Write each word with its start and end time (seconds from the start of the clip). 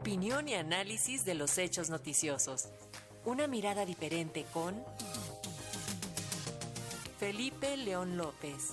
Opinión 0.00 0.48
y 0.48 0.54
análisis 0.54 1.26
de 1.26 1.34
los 1.34 1.58
hechos 1.58 1.90
noticiosos. 1.90 2.68
Una 3.26 3.46
mirada 3.46 3.84
diferente 3.84 4.46
con 4.50 4.82
Felipe 7.18 7.76
León 7.76 8.16
López. 8.16 8.70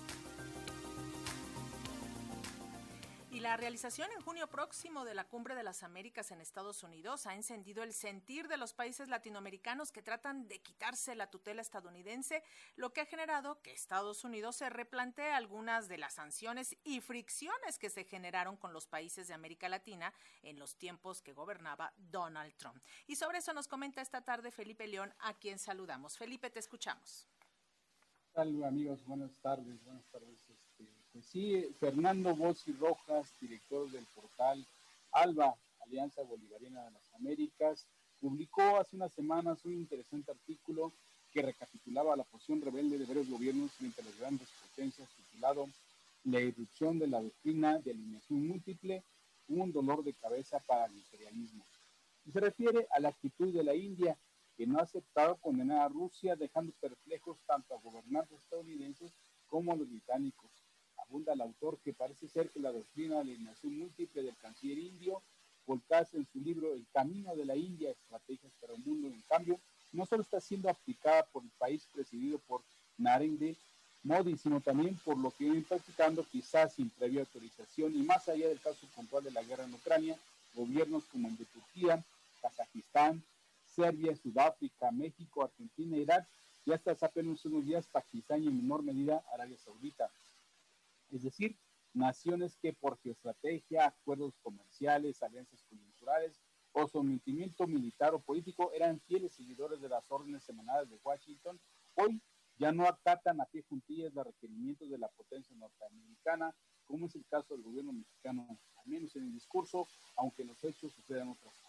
Y 3.38 3.40
la 3.40 3.56
realización 3.56 4.12
en 4.14 4.22
junio 4.22 4.50
próximo 4.50 5.06
de 5.06 5.14
la 5.14 5.28
Cumbre 5.28 5.54
de 5.54 5.62
las 5.62 5.84
Américas 5.84 6.32
en 6.32 6.42
Estados 6.42 6.82
Unidos 6.82 7.28
ha 7.28 7.36
encendido 7.36 7.84
el 7.84 7.94
sentir 7.94 8.48
de 8.48 8.58
los 8.58 8.74
países 8.74 9.10
latinoamericanos 9.10 9.92
que 9.92 10.02
tratan 10.02 10.48
de 10.48 10.60
quitarse 10.60 11.14
la 11.14 11.30
tutela 11.30 11.62
estadounidense, 11.62 12.42
lo 12.78 12.94
que 12.94 13.02
ha 13.02 13.06
generado 13.06 13.62
que 13.62 13.74
Estados 13.74 14.24
Unidos 14.24 14.56
se 14.56 14.72
replantee 14.72 15.34
algunas 15.34 15.88
de 15.88 16.00
las 16.00 16.16
sanciones 16.16 16.76
y 16.84 17.00
fricciones 17.00 17.78
que 17.78 17.92
se 17.92 18.06
generaron 18.06 18.58
con 18.58 18.74
los 18.74 18.88
países 18.88 19.28
de 19.28 19.36
América 19.36 19.70
Latina 19.70 20.16
en 20.42 20.58
los 20.58 20.76
tiempos 20.76 21.22
que 21.22 21.34
gobernaba 21.34 21.94
Donald 21.96 22.56
Trump. 22.58 22.84
Y 23.06 23.18
sobre 23.18 23.38
eso 23.38 23.54
nos 23.54 23.68
comenta 23.68 24.02
esta 24.02 24.22
tarde 24.22 24.50
Felipe 24.50 24.88
León, 24.88 25.14
a 25.20 25.36
quien 25.36 25.60
saludamos. 25.60 26.18
Felipe, 26.18 26.50
te 26.50 26.58
escuchamos. 26.58 27.28
Hola 28.40 28.68
amigos? 28.68 29.00
Buenas 29.08 29.32
tardes, 29.42 29.84
buenas 29.84 30.06
tardes. 30.12 30.30
Este, 30.30 30.86
pues 31.12 31.26
sí, 31.26 31.68
Fernando 31.80 32.36
Bossi 32.36 32.72
Rojas, 32.74 33.34
director 33.42 33.90
del 33.90 34.06
portal 34.14 34.64
ALBA, 35.12 35.56
Alianza 35.80 36.22
Bolivariana 36.22 36.84
de 36.86 36.92
las 36.92 37.14
Américas, 37.16 37.88
publicó 38.22 38.78
hace 38.78 38.96
unas 38.96 39.12
semanas 39.14 39.66
un 39.66 39.74
interesante 39.74 40.30
artículo 40.30 40.94
que 41.34 41.42
recapitulaba 41.42 42.16
la 42.16 42.26
posición 42.26 42.62
rebelde 42.62 43.00
de 43.00 43.06
varios 43.06 43.28
gobiernos 43.28 43.72
frente 43.72 44.02
a 44.02 44.06
las 44.06 44.20
grandes 44.20 44.48
potencias 44.62 45.10
titulado 45.16 45.68
La 46.26 46.40
irrupción 46.40 47.00
de 47.00 47.08
la 47.08 47.20
doctrina 47.20 47.80
de 47.80 47.90
alineación 47.90 48.48
múltiple, 48.48 49.04
un 49.48 49.72
dolor 49.72 50.04
de 50.04 50.14
cabeza 50.14 50.60
para 50.60 50.86
el 50.86 50.96
imperialismo. 50.96 51.66
Y 52.24 52.32
se 52.32 52.40
refiere 52.40 52.88
a 52.92 53.00
la 53.00 53.10
actitud 53.10 53.52
de 53.52 53.64
la 53.64 53.74
India 53.74 54.16
que 54.58 54.66
no 54.66 54.80
ha 54.80 54.84
aceptado 54.84 55.38
condenar 55.38 55.82
a 55.82 55.88
Rusia, 55.88 56.36
dejando 56.36 56.74
perplejos 56.82 57.38
tanto 57.46 57.76
a 57.76 57.80
gobernantes 57.80 58.40
estadounidenses 58.40 59.14
como 59.48 59.72
a 59.72 59.76
los 59.76 59.88
británicos. 59.88 60.50
Abunda 60.98 61.34
el 61.34 61.42
autor 61.42 61.78
que 61.84 61.94
parece 61.94 62.28
ser 62.28 62.50
que 62.50 62.60
la 62.60 62.72
doctrina 62.72 63.20
de 63.20 63.26
la 63.26 63.32
alineación 63.32 63.78
múltiple 63.78 64.24
del 64.24 64.36
canciller 64.38 64.80
indio, 64.80 65.22
volcada 65.68 66.08
en 66.14 66.26
su 66.26 66.40
libro 66.40 66.74
El 66.74 66.88
camino 66.92 67.36
de 67.36 67.46
la 67.46 67.56
India, 67.56 67.92
estrategias 67.92 68.52
para 68.60 68.74
el 68.74 68.80
mundo, 68.80 69.08
en 69.08 69.22
cambio, 69.30 69.60
no 69.94 70.06
solo 70.06 70.24
está 70.24 70.42
siendo 70.42 70.70
aplicada 70.70 71.24
por 71.32 71.44
el 71.44 71.52
país 71.60 71.88
presidido 71.94 72.40
por 72.40 72.62
Narendra 72.98 73.54
Modi, 74.04 74.38
sino 74.38 74.60
también 74.60 74.98
por 75.04 75.18
lo 75.18 75.32
que 75.32 75.44
vienen 75.44 75.64
practicando 75.64 76.26
quizás 76.32 76.74
sin 76.74 76.90
previa 76.90 77.22
autorización 77.22 77.96
y 77.96 78.04
más 78.04 78.28
allá 78.28 78.48
del 78.48 78.60
caso 78.60 78.88
puntual 78.96 79.24
de 79.24 79.32
la 79.32 79.44
guerra 79.44 79.66
en 79.66 79.74
Ucrania, 79.74 80.18
gobiernos 80.56 81.04
como 81.12 81.28
el 81.28 81.38
de 81.38 81.46
Turquía, 81.46 82.04
Kazajistán, 82.42 83.22
Serbia, 83.78 84.16
Sudáfrica, 84.16 84.92
México, 84.92 85.44
Argentina, 85.44 85.98
Irak 85.98 86.28
y 86.66 86.74
hasta 86.74 86.92
hace 86.92 87.06
apenas 87.06 87.46
unos 87.46 87.64
días 87.64 87.88
Pakistán 87.88 88.44
y 88.44 88.48
en 88.48 88.58
menor 88.58 88.82
medida 88.82 89.24
Arabia 89.32 89.58
Saudita. 89.60 90.12
Es 91.12 91.22
decir, 91.22 91.60
naciones 91.94 92.58
que 92.58 92.74
por 92.74 93.00
estrategia, 93.04 93.86
acuerdos 93.86 94.36
comerciales, 94.42 95.22
alianzas 95.22 95.64
culturales 95.70 96.42
o 96.72 96.88
sometimiento 96.88 97.68
militar 97.68 98.16
o 98.16 98.20
político 98.20 98.72
eran 98.74 99.00
fieles 99.02 99.36
seguidores 99.36 99.80
de 99.80 99.90
las 99.90 100.04
órdenes 100.10 100.44
semanales 100.44 100.90
de 100.90 101.00
Washington, 101.04 101.60
hoy 101.94 102.20
ya 102.58 102.72
no 102.72 102.88
acatan 102.88 103.40
a 103.42 103.46
pie 103.46 103.64
juntillas 103.70 104.12
los 104.14 104.26
requerimientos 104.26 104.90
de 104.90 104.98
la 104.98 105.08
potencia 105.10 105.56
norteamericana, 105.56 106.56
como 106.84 107.06
es 107.06 107.16
el 107.16 107.26
caso 107.28 107.54
del 107.54 107.64
gobierno 107.64 107.94
mexicano, 107.94 108.60
al 108.76 108.88
menos 108.88 109.16
en 109.16 109.24
el 109.24 109.34
discurso, 109.34 109.88
aunque 110.16 110.42
en 110.42 110.48
los 110.48 110.64
hechos 110.64 110.94
sucedan 110.94 111.30
otras 111.30 111.54
cosas. 111.62 111.67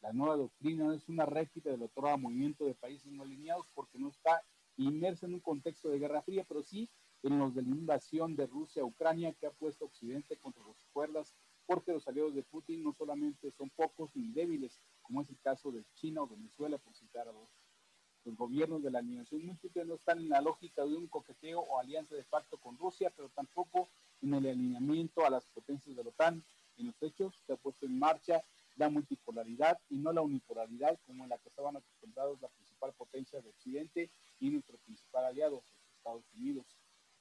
La 0.00 0.12
nueva 0.12 0.36
doctrina 0.36 0.94
es 0.94 1.08
una 1.08 1.26
réplica 1.26 1.70
del 1.70 1.82
otro 1.82 2.16
movimiento 2.16 2.64
de 2.64 2.74
países 2.74 3.12
no 3.12 3.22
alineados 3.22 3.66
porque 3.74 3.98
no 3.98 4.08
está 4.08 4.42
inmerso 4.76 5.26
en 5.26 5.34
un 5.34 5.40
contexto 5.40 5.90
de 5.90 5.98
guerra 5.98 6.22
fría, 6.22 6.44
pero 6.48 6.62
sí 6.62 6.88
en 7.22 7.38
los 7.38 7.54
de 7.54 7.62
la 7.62 7.68
invasión 7.68 8.34
de 8.34 8.46
Rusia 8.46 8.82
a 8.82 8.86
Ucrania 8.86 9.34
que 9.34 9.46
ha 9.46 9.50
puesto 9.50 9.84
Occidente 9.84 10.38
contra 10.38 10.62
las 10.66 10.86
cuerdas, 10.92 11.34
porque 11.66 11.92
los 11.92 12.08
aliados 12.08 12.34
de 12.34 12.42
Putin 12.42 12.82
no 12.82 12.94
solamente 12.94 13.50
son 13.52 13.68
pocos 13.70 14.10
ni 14.14 14.32
débiles, 14.32 14.80
como 15.02 15.20
es 15.20 15.28
el 15.28 15.38
caso 15.40 15.70
de 15.70 15.84
China 15.94 16.22
o 16.22 16.28
Venezuela, 16.28 16.78
por 16.78 16.94
citar 16.94 17.28
a 17.28 17.32
dos. 17.32 17.50
Los 18.24 18.36
gobiernos 18.36 18.82
de 18.82 18.90
la 18.90 18.98
alineación 18.98 19.44
múltiple 19.44 19.84
no 19.84 19.94
están 19.94 20.18
en 20.18 20.30
la 20.30 20.40
lógica 20.40 20.84
de 20.84 20.96
un 20.96 21.08
coqueteo 21.08 21.60
o 21.60 21.78
alianza 21.78 22.14
de 22.14 22.24
facto 22.24 22.58
con 22.58 22.76
Rusia, 22.78 23.12
pero 23.14 23.28
tampoco 23.30 23.90
en 24.22 24.34
el 24.34 24.46
alineamiento 24.46 25.24
a 25.24 25.30
las 25.30 25.46
potencias 25.46 25.96
de 25.96 26.04
la 26.04 26.10
OTAN. 26.10 26.42
En 26.76 26.86
los 26.86 27.02
hechos 27.02 27.42
se 27.46 27.52
ha 27.52 27.56
puesto 27.56 27.86
en 27.86 27.98
marcha 27.98 28.42
la 28.80 28.88
multipolaridad 28.88 29.78
y 29.90 29.98
no 29.98 30.10
la 30.10 30.22
unipolaridad 30.22 30.98
como 31.06 31.24
en 31.24 31.28
la 31.28 31.36
que 31.36 31.50
estaban 31.50 31.76
acostumbrados 31.76 32.40
la 32.40 32.48
principal 32.48 32.94
potencia 32.94 33.38
de 33.38 33.50
Occidente 33.50 34.10
y 34.38 34.48
nuestro 34.48 34.78
principal 34.78 35.26
aliado, 35.26 35.56
los 35.56 35.96
Estados 35.98 36.24
Unidos. 36.32 36.64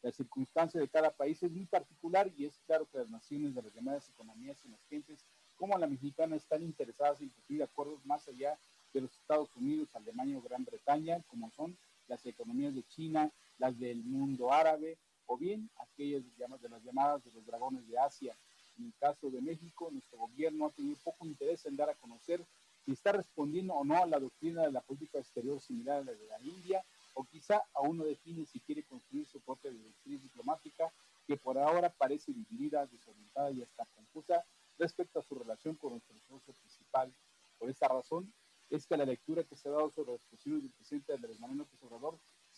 La 0.02 0.10
circunstancia 0.14 0.80
de 0.80 0.88
cada 0.88 1.12
país 1.12 1.44
es 1.44 1.52
muy 1.52 1.66
particular 1.66 2.32
y 2.38 2.46
es 2.46 2.58
claro 2.66 2.88
que 2.90 3.00
las 3.00 3.10
naciones 3.10 3.54
de 3.54 3.62
las 3.62 3.74
llamadas 3.74 4.08
economías 4.08 4.64
emergentes 4.64 5.26
como 5.58 5.78
la 5.78 5.88
mexicana 5.88 6.38
están 6.38 6.64
interesadas 6.64 7.20
en 7.20 7.28
cumplir 7.28 7.62
acuerdos 7.62 8.06
más 8.06 8.26
allá 8.30 8.58
de 8.94 9.02
los 9.02 9.12
Estados 9.12 9.54
Unidos, 9.58 9.94
Alemania 9.94 10.38
o 10.38 10.42
Gran 10.42 10.64
Bretaña, 10.64 11.22
como 11.28 11.52
son 11.52 11.78
las 12.08 12.26
economías 12.26 12.74
de 12.74 12.88
China, 12.88 13.30
las 13.58 13.78
del 13.78 14.02
mundo 14.06 14.54
árabe 14.54 14.98
o 15.26 15.38
bien 15.38 15.70
aquellas 15.76 16.24
de 16.38 16.70
las 16.70 16.82
llamadas 16.86 17.22
de 17.26 17.32
los 17.34 17.46
dragones 17.46 17.86
de 17.86 18.00
Asia. 18.00 18.38
En 18.80 18.86
el 18.86 18.94
caso 18.98 19.30
de 19.30 19.42
México, 19.42 19.90
nuestro 19.92 20.20
gobierno 20.20 20.68
ha 20.68 20.72
tenido 20.72 20.96
poco 21.04 21.26
interés 21.26 21.66
en 21.66 21.76
dar 21.76 21.90
a 21.90 21.96
conocer 21.96 22.46
si 22.86 22.94
está 22.94 23.12
respondiendo 23.12 23.74
o 23.74 23.84
no 23.84 24.02
a 24.02 24.06
la 24.06 24.20
doctrina 24.20 24.64
de 24.64 24.72
la 24.72 24.80
política 24.80 25.20
exterior 25.20 25.60
similar 25.60 25.98
a 25.98 26.06
la 26.06 26.14
de 26.14 26.28
la 26.28 26.40
India, 26.40 26.84
o 27.14 27.26
quizá 27.26 27.62
aún 27.74 27.98
no 27.98 28.06
define 28.06 28.46
si 28.46 28.62
quiere 28.62 28.86
construir 28.86 29.26
su 29.28 29.42
propia 29.42 29.70
directriz 29.70 30.22
diplomática, 30.22 30.94
que 31.28 31.36
por 31.36 31.58
ahora 31.58 31.90
parece 31.90 32.32
dividida, 32.32 32.88
desorientada 32.88 33.52
y 33.52 33.62
hasta 33.62 33.86
confusa 33.88 34.46
respecto 34.78 35.20
a 35.20 35.24
su 35.24 35.36
relación 35.36 35.76
con 35.76 35.92
nuestro 35.92 36.18
socio 36.18 36.54
principal. 36.54 37.14
Por 37.58 37.70
esta 37.70 37.90
razón, 37.90 38.34
es 38.70 38.88
que 38.88 38.96
la 38.96 39.06
lectura 39.06 39.44
que 39.44 39.58
se 39.58 39.68
ha 39.68 39.74
dado 39.74 39.90
sobre 39.90 40.14
las 40.14 40.22
posiciones 40.22 40.64
del 40.64 40.72
presidente 40.72 41.14
Andrés 41.14 41.38
Manuel 41.40 41.60
López 41.60 41.84
Obrador 41.84 42.09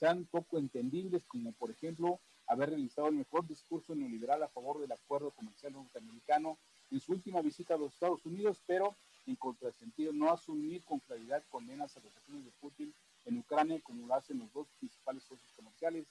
sean 0.02 0.26
poco 0.26 0.58
entendibles, 0.58 1.28
como 1.28 1.52
por 1.52 1.70
ejemplo 1.70 2.20
haber 2.48 2.70
realizado 2.70 3.10
el 3.10 3.18
mejor 3.18 3.46
discurso 3.46 3.94
neoliberal 3.94 4.42
a 4.42 4.50
favor 4.50 4.80
del 4.80 4.92
acuerdo 4.92 5.30
comercial 5.30 5.74
norteamericano 5.74 6.58
en 6.90 7.00
su 7.00 7.12
última 7.12 7.40
visita 7.44 7.76
a 7.76 7.78
los 7.78 7.94
Estados 7.94 8.26
Unidos, 8.26 8.64
pero 8.66 8.98
en 9.28 9.36
contrasentido 9.36 10.12
no 10.12 10.32
asumir 10.32 10.84
con 10.86 11.02
claridad 11.02 11.44
condenas 11.50 11.96
a 11.96 12.00
las 12.00 12.18
acciones 12.18 12.44
de 12.44 12.52
Putin 12.60 12.92
en 13.26 13.38
Ucrania 13.38 13.80
como 13.84 14.08
lo 14.08 14.16
hacen 14.16 14.40
los 14.40 14.52
dos 14.52 14.68
principales 14.80 15.24
socios 15.24 15.54
comerciales. 15.54 16.08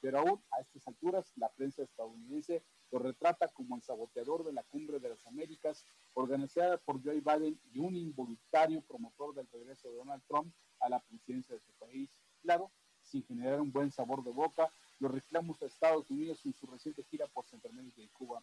Pero 0.00 0.20
aún 0.20 0.42
a 0.50 0.62
estas 0.62 0.88
alturas 0.88 1.30
la 1.36 1.50
prensa 1.50 1.82
estadounidense 1.82 2.62
lo 2.90 2.98
retrata 2.98 3.48
como 3.48 3.76
el 3.76 3.82
saboteador 3.82 4.42
de 4.42 4.54
la 4.54 4.62
cumbre 4.62 5.00
de 5.00 5.10
las 5.10 5.26
Américas 5.26 5.84
organizada 6.14 6.78
por 6.78 7.04
Joe 7.04 7.20
Biden 7.20 7.60
y 7.74 7.78
un 7.78 7.94
involuntario 7.94 8.80
promotor 8.80 9.34
del 9.34 9.48
regreso 9.52 9.90
de 9.90 9.96
Donald 9.96 10.22
Trump 10.26 10.50
a 10.80 10.88
la 10.88 11.00
presidencia 11.00 11.54
de 11.54 11.60
su 11.60 11.72
país. 11.74 12.10
Claro, 12.42 12.70
sin 13.04 13.24
generar 13.24 13.60
un 13.60 13.72
buen 13.72 13.90
sabor 13.92 14.24
de 14.24 14.30
boca 14.30 14.70
los 14.98 15.12
reclamos 15.12 15.62
a 15.62 15.66
Estados 15.66 16.10
Unidos 16.10 16.44
en 16.44 16.52
su 16.52 16.66
reciente 16.66 17.04
gira 17.04 17.26
por 17.28 17.44
Centroamérica 17.46 18.00
y 18.00 18.08
Cuba. 18.08 18.42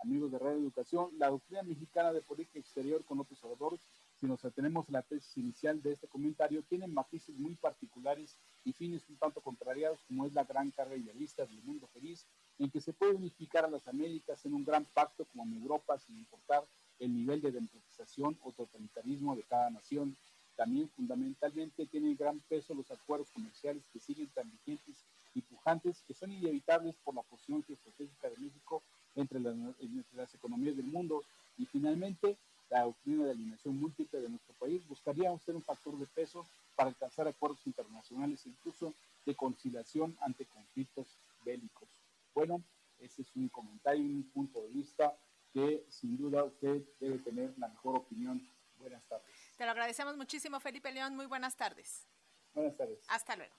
Amigos 0.00 0.32
de 0.32 0.38
Radio 0.38 0.58
Educación, 0.58 1.10
la 1.18 1.30
doctrina 1.30 1.62
mexicana 1.62 2.12
de 2.12 2.20
política 2.20 2.58
exterior 2.58 3.04
con 3.04 3.18
López 3.18 3.42
Obrador, 3.44 3.78
si 4.20 4.26
nos 4.26 4.44
atenemos 4.44 4.88
a 4.88 4.92
la 4.92 5.02
tesis 5.02 5.36
inicial 5.38 5.82
de 5.82 5.92
este 5.92 6.08
comentario, 6.08 6.62
tiene 6.62 6.86
matices 6.86 7.34
muy 7.36 7.54
particulares 7.56 8.36
y 8.64 8.72
fines 8.72 9.08
un 9.08 9.16
tanto 9.16 9.40
contrariados, 9.40 10.04
como 10.04 10.26
es 10.26 10.32
la 10.32 10.44
gran 10.44 10.70
carga 10.70 10.96
idealista 10.96 11.46
del 11.46 11.62
mundo 11.62 11.86
feliz, 11.88 12.26
en 12.58 12.70
que 12.70 12.80
se 12.80 12.92
puede 12.92 13.14
unificar 13.14 13.64
a 13.64 13.70
las 13.70 13.86
Américas 13.88 14.44
en 14.44 14.54
un 14.54 14.64
gran 14.64 14.84
pacto 14.84 15.24
como 15.26 15.44
en 15.44 15.54
Europa 15.54 15.98
sin 15.98 16.18
importar 16.18 16.66
el 16.98 17.14
nivel 17.14 17.40
de 17.40 17.52
democratización 17.52 18.38
o 18.42 18.52
totalitarismo 18.52 19.34
de 19.34 19.42
cada 19.42 19.70
nación. 19.70 20.16
También 20.56 20.88
fundamentalmente 20.90 21.86
tienen 21.86 22.16
gran 22.16 22.40
peso 22.40 22.74
los 22.74 22.90
acuerdos 22.90 23.30
comerciales 23.30 23.82
que 23.92 23.98
siguen 23.98 24.28
tan 24.28 24.50
vigentes 24.50 25.04
y 25.34 25.42
pujantes 25.42 26.02
que 26.06 26.14
son 26.14 26.32
inevitables 26.32 26.94
por 27.04 27.14
la 27.14 27.22
posición 27.22 27.64
estratégica 27.68 28.30
de 28.30 28.36
México 28.38 28.82
entre 29.16 29.40
las, 29.40 29.54
entre 29.80 30.16
las 30.16 30.34
economías 30.34 30.76
del 30.76 30.86
mundo. 30.86 31.22
Y 31.58 31.66
finalmente, 31.66 32.38
la 32.70 32.82
doctrina 32.82 33.24
de 33.24 33.32
alineación 33.32 33.78
múltiple 33.78 34.20
de 34.20 34.28
nuestro 34.28 34.54
país 34.54 34.86
buscaría 34.86 35.36
ser 35.38 35.56
un 35.56 35.62
factor 35.62 35.98
de 35.98 36.06
peso 36.06 36.46
para 36.74 36.88
alcanzar 36.90 37.28
acuerdos 37.28 37.66
internacionales 37.66 38.46
incluso 38.46 38.94
de 39.26 39.34
conciliación 39.34 40.16
ante 40.20 40.46
conflictos 40.46 41.18
bélicos. 41.44 41.88
Bueno, 42.34 42.62
ese 42.98 43.22
es 43.22 43.36
un 43.36 43.48
comentario, 43.48 44.02
un 44.02 44.30
punto 44.32 44.62
de 44.62 44.68
vista 44.68 45.16
que 45.52 45.84
sin 45.88 46.16
duda 46.16 46.44
usted 46.44 46.82
debe 46.98 47.18
tener 47.18 47.54
la 47.58 47.68
mejor 47.68 47.96
opinión. 47.96 48.44
Buenas 48.78 49.04
tardes. 49.04 49.43
Te 49.56 49.64
lo 49.64 49.70
agradecemos 49.70 50.16
muchísimo, 50.16 50.58
Felipe 50.60 50.90
León. 50.92 51.14
Muy 51.14 51.26
buenas 51.26 51.56
tardes. 51.56 52.08
Buenas 52.54 52.76
tardes. 52.76 52.98
Hasta 53.08 53.36
luego. 53.36 53.54